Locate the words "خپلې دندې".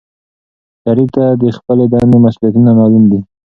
1.57-2.17